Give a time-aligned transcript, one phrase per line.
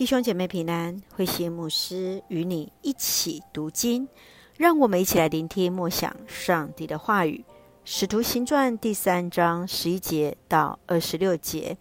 [0.00, 4.08] 弟兄姐妹平安，慧心牧师与你一起读经，
[4.56, 7.44] 让我们一起来聆听默想上帝的话语。
[7.84, 11.76] 使徒行传第三章十一节到二十六节，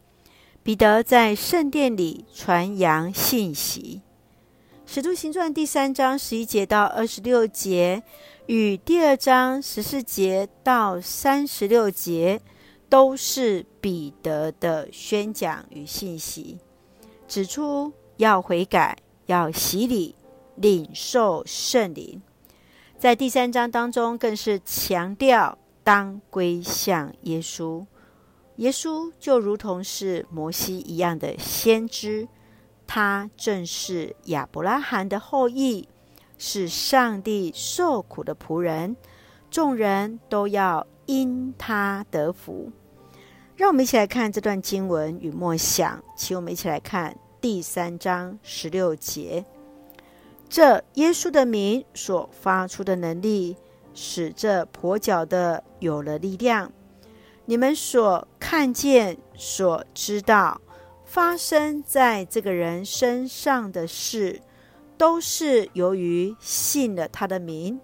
[0.62, 4.02] 彼得在圣殿里传扬信息。
[4.86, 8.04] 使徒行传第三章十一节到二十六节，
[8.48, 12.42] 与第二章十四节到三十六节，
[12.90, 16.58] 都是彼得的宣讲与信息，
[17.26, 18.98] 指出，要悔改，
[19.28, 20.14] 要洗礼，
[20.56, 22.22] 领受圣灵。
[22.98, 27.86] 在第三章当中，更是强调当归向耶稣。
[28.58, 32.28] 耶稣就如同是摩西一样的先知，
[32.86, 35.88] 他正是亚伯拉罕的后裔，
[36.38, 38.98] 是上帝受苦的仆人，
[39.50, 42.70] 众人都要因他得福。
[43.56, 47.16] 让我们一起来看这段经文与默想，请我们一起来看。
[47.42, 49.46] 第三章十六节，
[50.50, 53.56] 这耶稣的名所发出的能力，
[53.94, 56.70] 使这跛脚的有了力量。
[57.46, 60.60] 你们所看见、所知道
[61.06, 64.42] 发生在这个人身上的事，
[64.98, 67.80] 都是由于信了他的名，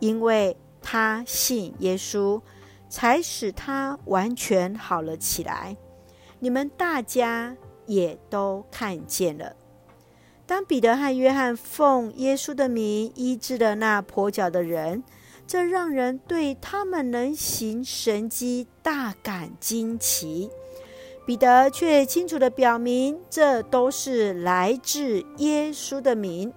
[0.00, 2.42] 因为他信耶稣，
[2.88, 5.76] 才使他完全好了起来。
[6.40, 7.56] 你们大家。
[7.90, 9.56] 也都看见了。
[10.46, 15.02] 当彼得和约翰奉耶稣的名医治了那跛脚的人，
[15.46, 20.50] 这让人对他们能行神迹大感惊奇。
[21.26, 26.52] 彼得却清楚地表明，这都是来自耶稣的名，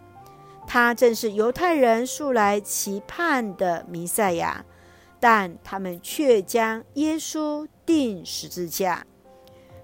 [0.66, 4.66] 他正是犹太人素来期盼的弥赛亚，
[5.20, 9.06] 但他们却将耶稣钉十字架。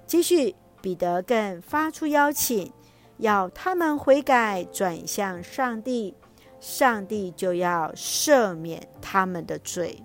[0.08, 0.56] 继续。
[0.82, 2.72] 彼得更发出邀请，
[3.18, 6.16] 要他们悔改，转向上帝，
[6.60, 10.04] 上帝就要赦免他们的罪。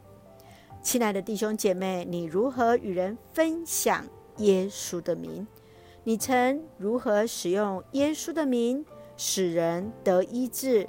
[0.83, 4.05] 亲爱的弟兄姐妹，你如何与人分享
[4.39, 5.47] 耶稣的名？
[6.03, 8.85] 你曾如何使用耶稣的名，
[9.17, 10.87] 使人得医治、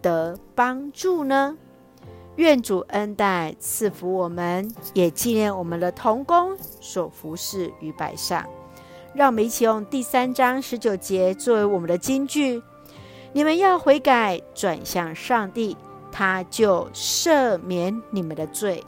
[0.00, 1.58] 得帮助呢？
[2.36, 8.48] 愿主恩待赐福我们，也纪念我们的同工所服侍于百上。
[9.14, 12.60] 让我们一起用第三章十九节作为我们的金句：
[13.32, 15.76] 你们要悔改，转向上帝，
[16.10, 18.82] 他就赦免你们的罪。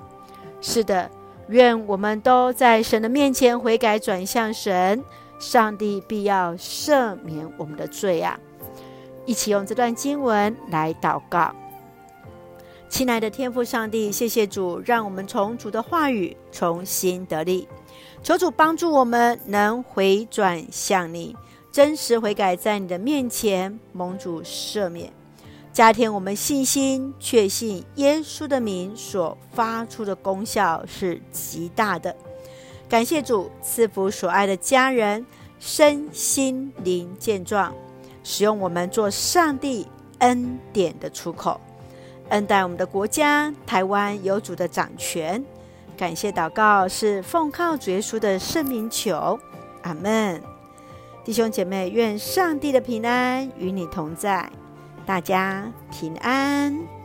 [0.60, 1.08] 是的，
[1.48, 5.04] 愿我们都在神的面前悔改，转向神，
[5.38, 8.36] 上帝必要赦免我们的罪啊！
[9.26, 11.54] 一起用这段经文来祷告。
[12.88, 17.68] 亲爱的天父上帝，谢谢主，让我们从主的话语重新得力。
[18.22, 21.36] 求主帮助我们能回转向你，
[21.70, 25.12] 真实悔改，在你的面前蒙主赦免，
[25.72, 32.16] 加添我们信心，确信耶稣的名所发出的功效是极大的。
[32.88, 35.26] 感谢主赐福所爱的家人
[35.58, 37.74] 身心灵健壮，
[38.22, 39.86] 使用我们做上帝
[40.20, 41.60] 恩典的出口，
[42.30, 45.44] 恩待我们的国家台湾有主的掌权。
[45.96, 49.38] 感谢祷告是奉靠主耶稣的圣名求，
[49.82, 50.42] 阿门。
[51.24, 54.50] 弟兄姐妹，愿上帝的平安与你同在，
[55.04, 56.95] 大家平安。